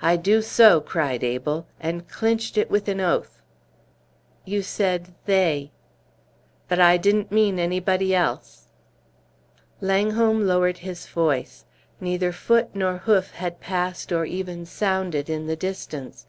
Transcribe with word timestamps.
"I 0.00 0.14
do 0.14 0.42
so!" 0.42 0.80
cried 0.80 1.24
Abel, 1.24 1.66
and 1.80 2.06
clinched 2.08 2.56
it 2.56 2.70
with 2.70 2.86
an 2.86 3.00
oath. 3.00 3.42
"You 4.44 4.62
said 4.62 5.12
'they.'" 5.26 5.72
"But 6.68 6.78
I 6.78 6.96
didn't 6.96 7.32
mean 7.32 7.58
anybody 7.58 8.14
else." 8.14 8.68
Langholm 9.80 10.46
lowered 10.46 10.78
his 10.86 11.08
voice. 11.08 11.64
Neither 12.00 12.30
foot 12.30 12.76
nor 12.76 12.98
hoof 12.98 13.32
had 13.32 13.58
passed 13.58 14.12
or 14.12 14.24
even 14.24 14.66
sounded 14.66 15.28
in 15.28 15.48
the 15.48 15.56
distance. 15.56 16.26